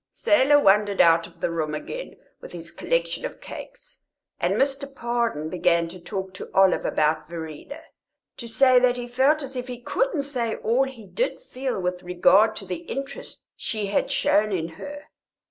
Selah 0.13 0.57
wandered 0.57 0.99
out 0.99 1.27
of 1.27 1.41
the 1.41 1.51
room 1.51 1.75
again 1.75 2.15
with 2.39 2.53
his 2.53 2.71
collection 2.71 3.23
of 3.23 3.39
cakes, 3.39 3.99
and 4.39 4.55
Mr. 4.55 4.91
Pardon 4.95 5.47
began 5.47 5.87
to 5.89 5.99
talk 5.99 6.33
to 6.33 6.49
Olive 6.55 6.85
about 6.87 7.27
Verena, 7.29 7.81
to 8.37 8.47
say 8.47 8.79
that 8.79 8.97
he 8.97 9.05
felt 9.07 9.43
as 9.43 9.55
if 9.55 9.67
he 9.67 9.79
couldn't 9.79 10.23
say 10.23 10.55
all 10.55 10.85
he 10.85 11.05
did 11.05 11.39
feel 11.39 11.79
with 11.79 12.01
regard 12.01 12.55
to 12.55 12.65
the 12.65 12.77
interest 12.89 13.45
she 13.55 13.85
had 13.85 14.09
shown 14.09 14.51
in 14.51 14.69
her. 14.69 15.03